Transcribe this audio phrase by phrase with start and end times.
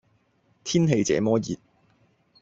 [0.63, 1.59] 天氣這麼熱